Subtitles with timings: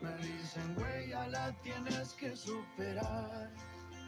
[0.00, 3.50] Me dicen, güey, ya la tienes que superar.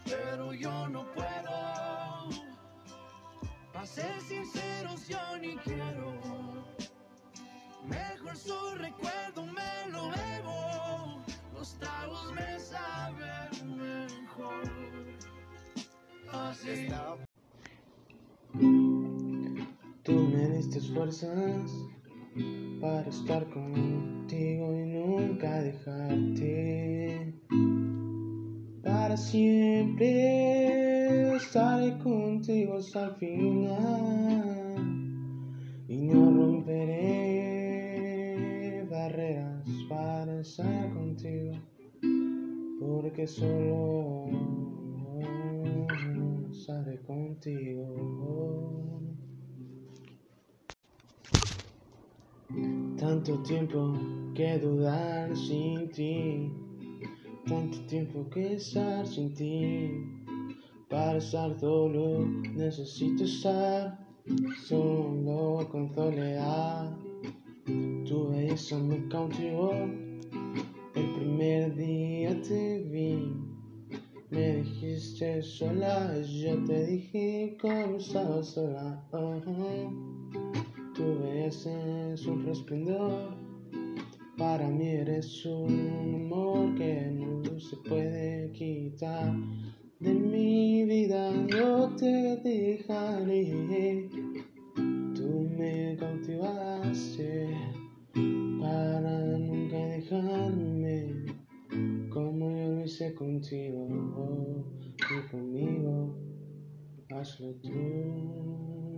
[0.05, 2.29] Pero yo no puedo.
[3.73, 6.15] Para ser sinceros, yo ni quiero.
[7.87, 11.25] Mejor su recuerdo me lo bebo.
[11.55, 14.65] Los tragos me saben mejor.
[16.33, 16.89] Así.
[20.03, 21.71] Tú me diste fuerzas
[22.81, 27.35] para estar contigo y nunca dejarte.
[28.83, 34.75] Para siempre estaré contigo hasta el final
[35.89, 37.17] y no romperé
[38.91, 41.53] barreras para estar contigo
[42.81, 44.27] porque solo
[46.51, 49.08] estaré contigo.
[52.97, 53.93] Tanto tiempo
[54.35, 56.51] que dudar sin ti,
[57.47, 59.91] tanto tiempo que estar sin ti.
[60.89, 63.99] Para estar solo necesito estar
[64.67, 66.97] solo con soledad.
[68.07, 69.73] Tu belleza me cautivó,
[70.95, 73.31] el primer día te vi.
[74.31, 79.07] Me dijiste sola, yo te dije cómo estaba sola.
[81.05, 83.37] Belleza es un resplendor,
[84.37, 89.33] para mí eres un amor que no se puede quitar.
[90.01, 94.09] De mi vida no te dejaré,
[95.15, 97.49] tú me cautivaste
[98.61, 101.15] para nunca dejarme,
[102.11, 103.89] como yo lo hice contigo
[104.99, 106.15] y conmigo,
[107.11, 108.98] hazlo tú.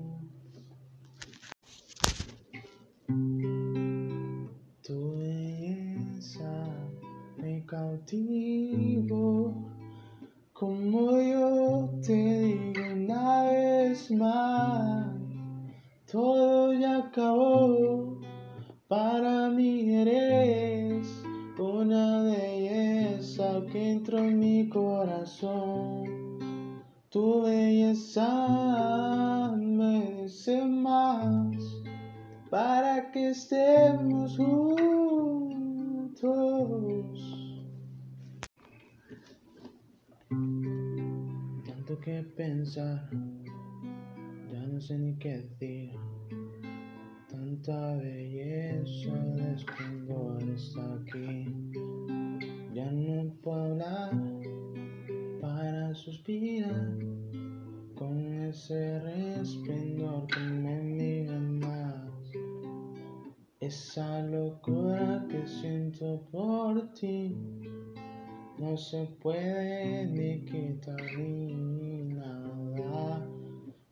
[8.11, 9.55] Cautivó,
[10.53, 15.17] como yo te digo una vez más,
[16.11, 18.19] todo ya acabó,
[18.89, 21.07] para mí eres
[21.59, 26.05] una belleza que entró en mi corazón,
[27.11, 28.27] tu belleza
[29.57, 31.57] me dice más
[32.51, 35.41] para que estemos juntos.
[41.91, 43.11] Tanto que pensar,
[44.53, 45.91] ya no sé ni qué decir.
[47.29, 51.53] Tanta belleza de esplendor está aquí.
[52.73, 54.13] Ya no puedo hablar
[55.41, 56.97] para suspirar
[57.97, 62.13] con ese resplendor que me mira más.
[63.59, 67.35] Esa locura que siento por ti
[68.61, 73.27] no se puede ni quitar ni nada.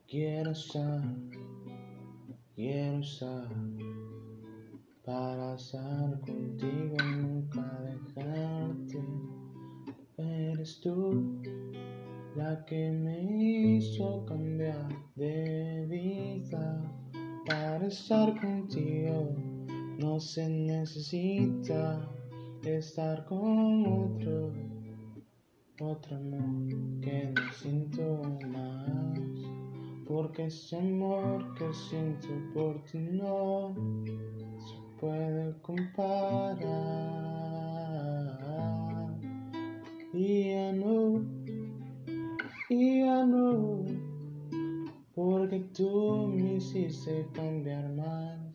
[0.07, 1.03] Quiero estar,
[2.55, 3.49] quiero estar
[5.07, 9.01] para estar contigo y nunca dejarte.
[10.19, 11.41] Eres tú
[12.37, 14.87] la que me hizo cambiar
[15.17, 16.83] de vida
[17.47, 19.35] para estar contigo.
[19.99, 22.18] No se necesita
[22.65, 24.53] estar con otro,
[25.81, 29.19] otro amor que no siento más,
[30.07, 33.75] porque ese amor que siento por ti no
[34.59, 36.59] se puede comparar.
[40.13, 41.23] Y ya no,
[42.69, 43.85] y ya no,
[45.15, 48.48] porque tú me hiciste cambiar más.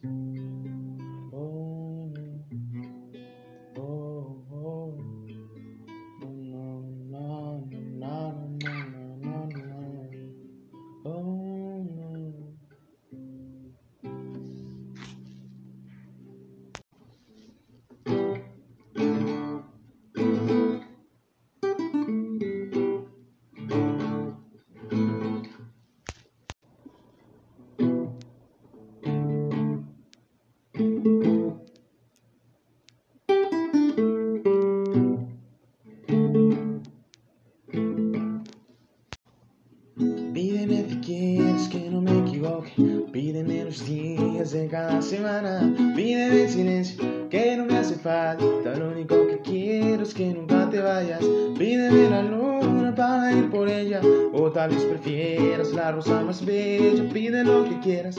[45.04, 48.76] semana pide el silencio que no me hace falta.
[48.78, 51.24] Lo único que quiero es que nunca te vayas.
[51.58, 54.02] Pídeme la luna para ir por ella.
[54.34, 57.08] O tal vez prefieras la rosa más bella.
[57.12, 58.16] Pide lo que quieras,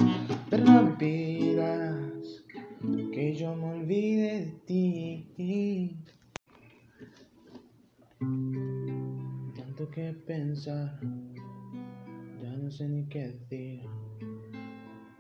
[0.51, 2.45] pero no me pidas
[3.13, 5.97] Que yo me olvide de ti.
[9.57, 11.01] Tanto que pensar
[12.43, 14.04] Ya no sé ni qué decir.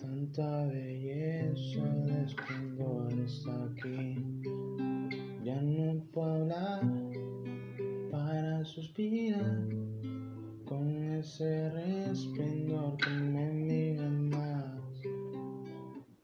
[0.04, 4.16] Tanta belleza de esplendor está aquí.
[5.42, 6.82] Ya no puedo hablar
[8.10, 9.66] para suspirar
[10.66, 14.78] con ese resplendor que me mira más.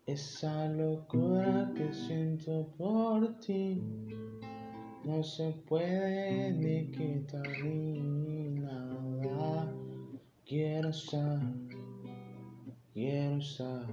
[0.05, 3.83] Esa locura que siento por ti
[5.05, 9.73] no se puede ni quitar ni nada.
[10.45, 11.41] Quiero estar,
[13.01, 13.87] quiero estar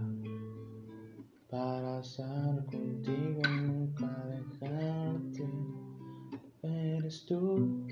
[1.49, 5.47] para estar contigo y nunca dejarte.
[6.61, 7.87] Eres tú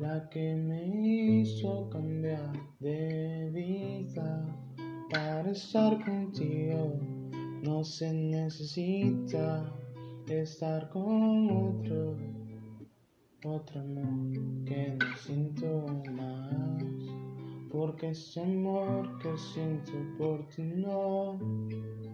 [0.00, 4.44] la que me hizo cambiar de vida
[5.12, 6.98] para estar contigo.
[7.62, 9.72] No se necesita
[10.26, 12.16] estar con otro,
[13.44, 14.32] otro amor
[14.64, 16.95] que no siento más,
[17.76, 21.38] porque ese amor que siento por ti no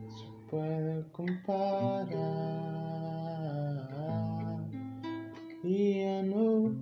[0.08, 2.08] se puede comparar.
[5.62, 6.74] Y ya no,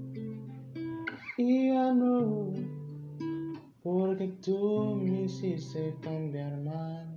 [1.36, 2.54] y ya no,
[3.82, 7.09] porque tú me hiciste cambiar más.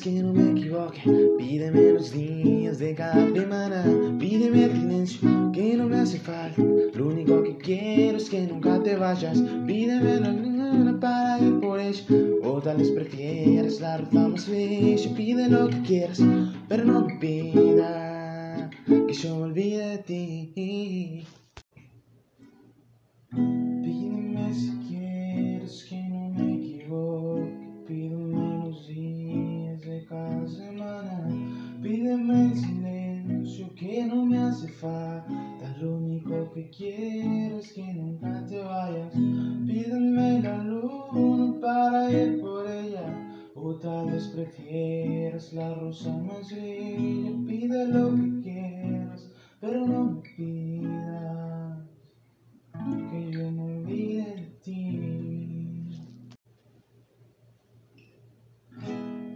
[0.00, 1.00] que no me equivoque.
[1.38, 3.84] Pídeme los días de cada semana.
[4.18, 6.62] Pídeme el silencio que no me hace falta.
[6.94, 9.42] Lo único que quiero es que nunca te vayas.
[9.66, 12.04] Pídeme la luna para ir por ella.
[12.42, 15.14] O tal vez prefieres la ruta más bella.
[15.14, 16.20] Pide lo que quieras,
[16.68, 20.52] pero no me pida que yo me olvide de ti.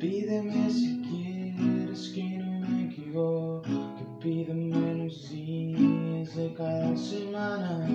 [0.09, 3.73] Pídeme si quieres que no me equivoque.
[4.23, 7.89] Pídeme los días de cada semana.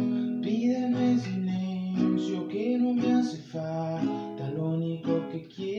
[0.43, 4.51] Pídeme silencio que no me hace falta.
[4.57, 5.70] Lo único que quiero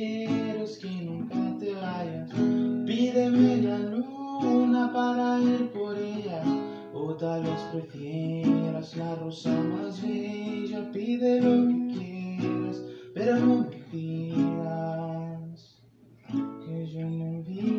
[16.92, 17.71] que yo me olvide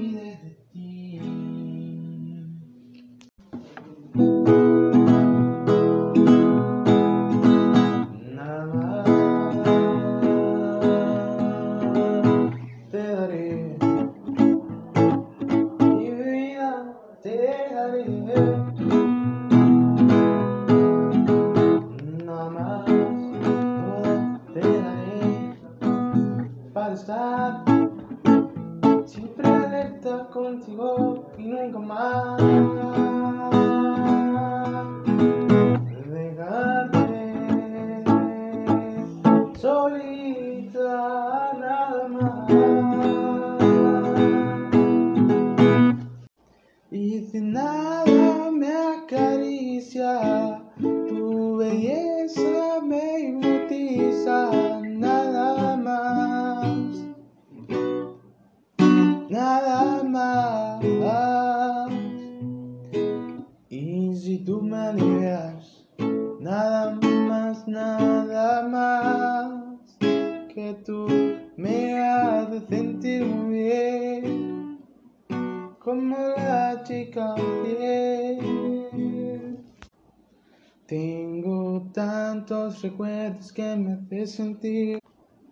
[80.88, 85.00] Tengo tantos recuerdos que me hacen sentir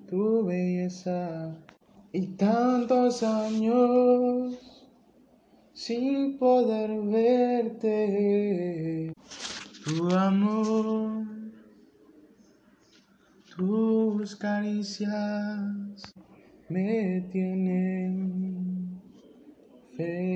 [0.09, 1.55] tu belleza
[2.11, 4.87] y tantos años
[5.73, 9.13] sin poder verte.
[9.85, 11.27] Tu amor,
[13.55, 16.11] tus caricias
[16.69, 18.99] me tienen
[19.95, 20.30] feliz.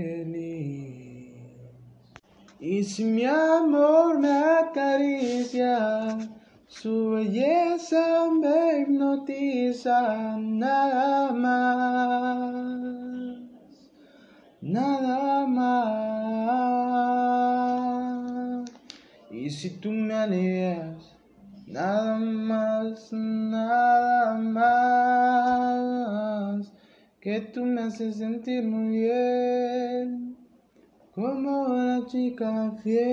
[2.67, 6.17] Y si mi amor me acaricia,
[6.65, 12.57] su belleza me hipnotiza, nada más,
[14.61, 15.75] nada más.
[19.29, 21.15] Y si tú me alivias,
[21.67, 25.85] nada más, nada más,
[27.21, 29.74] que tú me haces sentir muy bien,
[31.15, 33.07] como una chica fiel.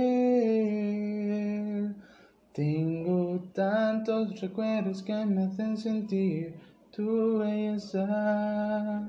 [2.52, 6.56] Tengo tantos recuerdos que me hacen sentir
[6.90, 9.09] tu belleza.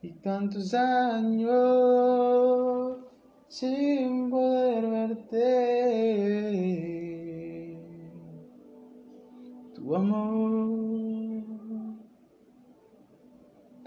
[0.00, 1.52] Y tantos años
[3.48, 5.38] sin poder verte.
[9.74, 11.42] Tu amor,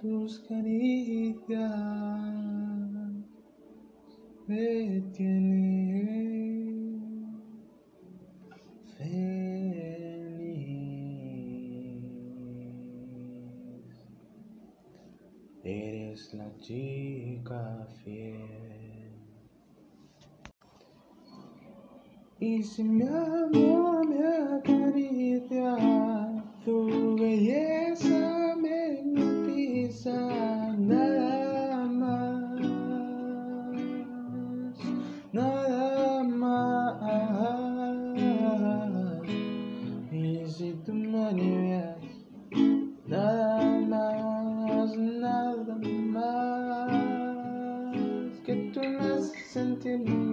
[0.01, 2.24] tus caricias
[4.47, 7.01] me tienen
[8.97, 9.65] feliz.
[15.63, 19.15] Eres la chica fiel.
[22.39, 25.75] Y si mi amor me acaricia,
[26.63, 30.13] tu belleza me hipnotiza,
[49.85, 50.24] haces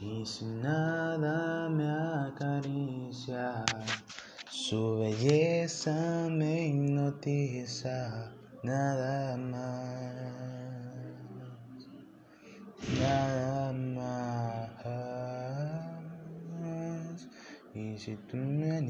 [0.00, 1.88] Y si nada me
[2.28, 3.64] acaricia,
[4.50, 8.32] su belleza me hipnotiza,
[8.62, 9.58] nada más,
[13.00, 14.62] nada más.
[17.74, 18.80] Y si tú me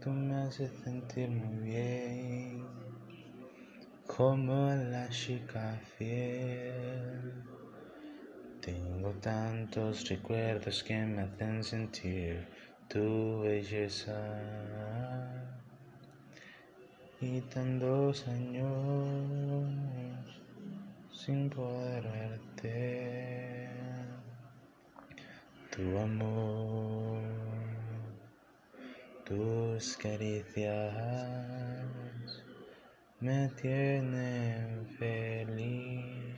[0.00, 2.64] tú me haces sentir muy bien
[4.06, 7.44] como la chica fiel.
[8.60, 12.48] Tengo tantos recuerdos que me hacen sentir
[12.88, 14.14] tu belleza
[17.20, 19.74] y tantos años
[21.12, 23.68] sin poder verte.
[25.70, 27.33] Tu amor,
[29.24, 30.74] tus caricias
[33.20, 36.34] me tienen feliz.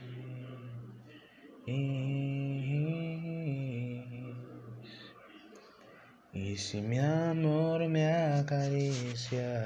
[6.33, 9.65] Y si mi amor me acaricia,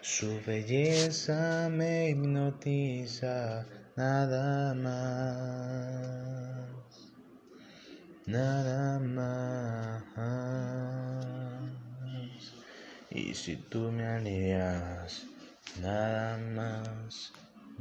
[0.00, 5.62] su belleza me hipnotiza, nada más,
[8.26, 9.41] nada más.
[13.14, 15.26] Y si tú me alivias,
[15.82, 17.30] nada más,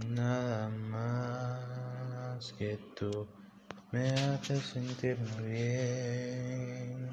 [0.09, 3.25] nada más que tú
[3.93, 7.11] me haces sentir muy bien,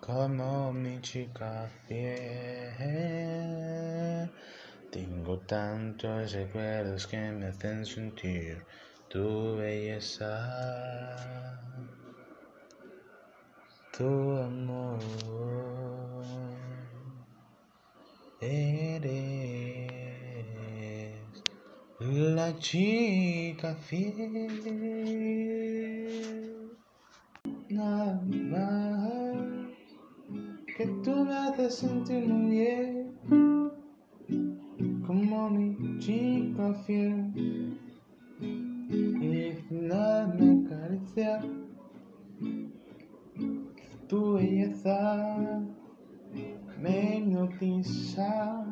[0.00, 3.10] como mi chica fiel.
[4.92, 8.64] Tengo tantos recuerdos que me hacen sentir
[9.08, 10.30] tu belleza,
[13.90, 16.09] tu amor.
[18.42, 19.90] Eres
[22.00, 24.14] la chica fiel.
[27.68, 29.34] Nada más
[30.74, 33.12] que tú me haces sentir muy bien.
[35.06, 37.76] Como mi chica fiel.
[38.40, 41.42] Y nada me acaricia
[44.08, 45.60] tu belleza
[46.80, 48.64] me hipnotiza.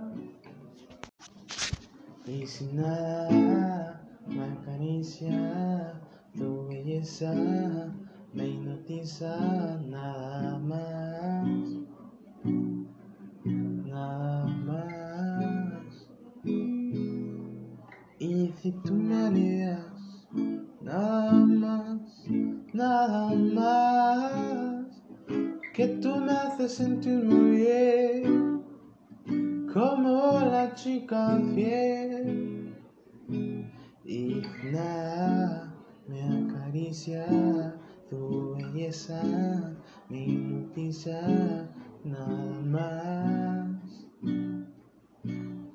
[2.27, 6.01] Y sin nada me acaricia
[6.37, 7.33] tu belleza
[8.35, 11.49] me hipnotiza nada más.
[13.45, 16.09] Nada más.
[18.19, 19.81] Y si tú me alias
[20.81, 22.29] nada más
[22.73, 23.98] nada más
[25.79, 28.65] que tú me haces sentir muy bien,
[29.73, 32.75] como la chica fiel.
[34.05, 34.43] Y
[34.73, 35.73] nada
[36.09, 37.25] me acaricia
[38.11, 39.23] tu belleza,
[40.09, 41.71] mi noticia,
[42.03, 44.09] nada más,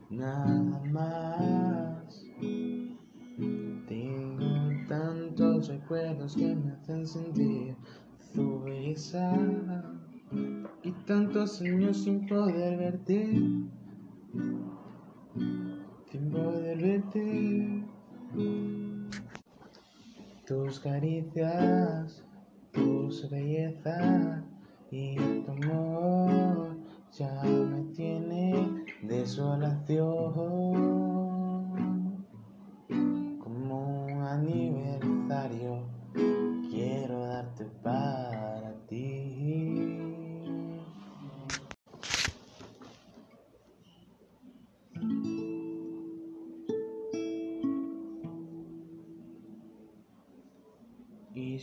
[0.10, 2.26] nada más.
[3.88, 7.78] Tengo tantos recuerdos que me hacen sentir
[8.34, 9.32] tu belleza
[10.82, 13.26] y tantos años sin poder verte,
[16.12, 17.84] sin poder verte.
[20.48, 22.26] Tus caricias,
[22.72, 24.44] tus belleza
[24.92, 26.76] y tu amor
[27.18, 30.24] ya me tiene desolación.
[33.40, 35.84] Como un aniversario
[36.70, 38.23] quiero darte para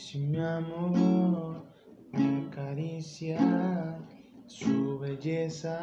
[0.01, 1.63] si mi amor
[2.13, 3.39] me acaricia,
[4.47, 5.79] su belleza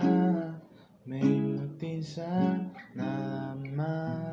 [1.06, 2.28] me hipnotiza
[2.96, 4.27] nada más,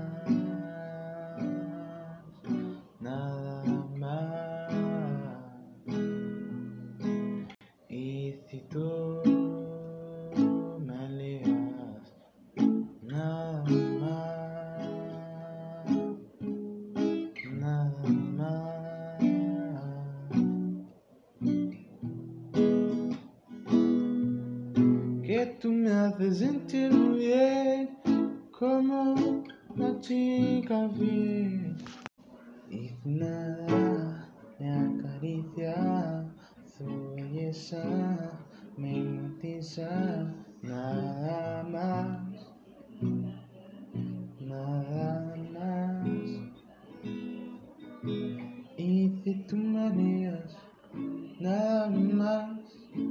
[26.16, 27.98] tú me haces sentir muy bien,
[28.50, 29.14] como
[29.74, 31.76] una chica fiel.
[32.70, 36.24] Y nada me acaricia,
[36.76, 37.82] su belleza
[38.76, 40.13] me hipnotiza